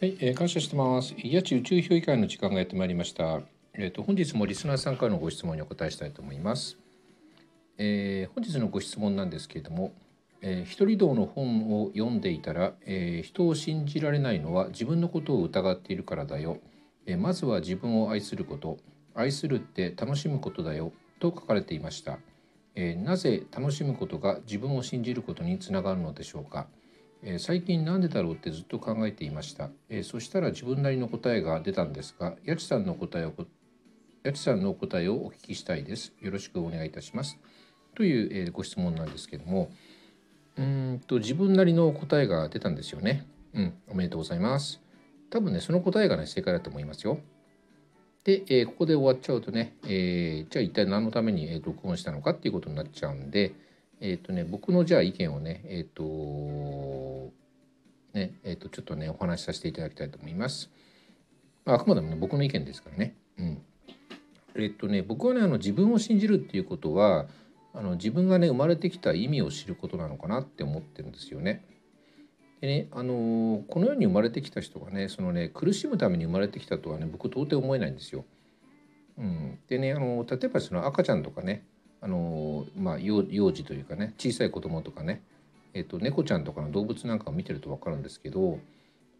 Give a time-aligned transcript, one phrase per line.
[0.00, 1.14] はい、えー、感謝してます。
[1.14, 3.42] 八千宇宙評議会の時間がやってまいりました。
[3.74, 6.78] えっ、と本日もリスナーさんからのご質問にお答えしたいと思います。
[7.76, 9.92] えー本日のご質問なんですけれども、
[10.40, 16.60] えー一人道の本を読んでいたら、えー人を信じられないのは自分のことを疑っているからだよ。
[17.04, 18.78] えーまずは自分を愛すること、
[19.14, 22.20] 愛するって楽しむことだよと書かれていました。
[22.74, 26.68] えーなぜ楽しむことが自分を信じることにつながるのでしょうか。
[27.22, 33.46] え最近なんでだろうってずっと考えていました、えそしたら自分なりの答えが出たんですが八千さんの答えをこ
[34.24, 36.12] 八千さんの答えをお聞きしたいです。
[36.20, 37.38] よろしくお願いいたします。
[37.94, 39.70] という、えご質問なんですけども。
[40.56, 43.26] うんと自分なりの答えが出たんですよね。
[43.54, 44.80] うんおめでとうございます。
[45.30, 47.18] 多分ねその答えがね正解だと思いますよ。
[48.24, 53.54] で、えここで終わっちゃうとね、えーじゃあ一体何のために、録音したのかっていうことになっちゃうんで
[54.00, 57.32] えっ、とね僕のじゃあ意見をねえっ、と
[58.14, 60.70] ねえっ、とちょっとねお話しさせていただきたいと思います。
[61.66, 63.14] あくまでもね僕の意見ですからね。
[63.38, 63.62] うん。
[64.56, 67.26] えっ、とね僕はねあの自分を信じるっていうことは
[67.74, 71.64] あの自分がね生まれてきた意味を知ることなのかなって思ってるんですよね。
[72.60, 78.24] でねあのこの世に生まれてきた人がねそのね苦しむために生まれてきたとはね僕到底思えないんですよ。
[79.18, 81.64] うん、でねあの例えばその赤ちゃんとかね
[82.02, 85.22] あのまあ幼幼児というかね小さい子供とかね、
[85.74, 88.58] えっと猫ちゃんとかの動物なんかを見てると分かるんですけど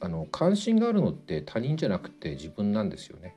[0.00, 3.34] あの関心があるのって他人じゃなくて自分なんですよね。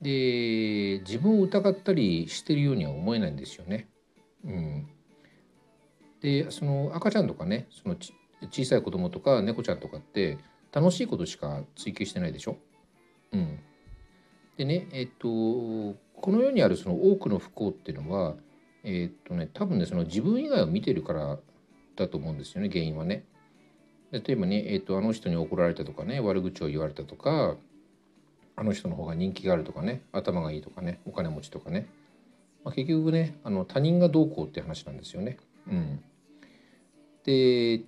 [0.00, 3.88] で自分を疑ったりしてるようには思えないんですよね。
[4.44, 4.88] うん、
[6.20, 8.12] でその赤ちゃんとかねそのち
[8.50, 10.38] 小さい子供とか猫ちゃんとかって
[10.72, 12.56] 楽しいことしか追求してないでしょ？
[13.32, 13.60] うん、
[14.56, 15.96] でねえっとこ
[16.26, 18.34] の世にあるその多くの不幸っていうのは
[18.84, 21.38] えっとね多分ねその自分以外を見てるから
[21.96, 23.24] だと思うんですよね原因はね。
[24.10, 27.56] 例えばね、えっとあの人に怒られたとかね悪口を言われたとか
[28.56, 31.86] あの人の方が人気があるとかね頭がいいとかねお金持ちとかね、
[32.62, 35.38] まあ、結局ねあの他人がどうこうって話なんですよね。
[35.66, 36.02] うん、
[37.24, 37.82] で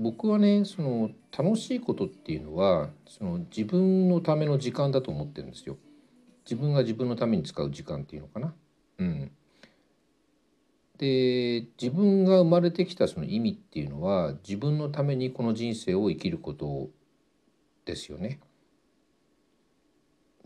[0.00, 5.76] 僕はねその楽しいことっていうのはその自分のための時間だと思ってるんですよ。
[6.44, 8.52] 自分が自分のために使う時間っていうのかな。
[11.02, 16.90] で自分が生まれてきたその意味っていうのは自分のためにこの人生を生きること
[17.84, 18.38] ですよね。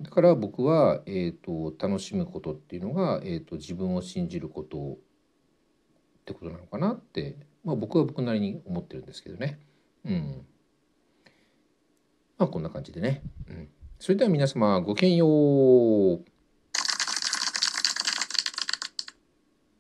[0.01, 4.97] だから僕は、えー、と楽しむことっていうのが、えー、と自分を信じることっ
[6.25, 9.61] てことなのかなって、まあ、僕は僕なりに思ってるんですけどね。
[10.07, 10.47] うん。
[12.39, 13.21] まあこんな感じでね。
[13.51, 13.69] うん、
[13.99, 16.25] それでは皆様ごきげんよう。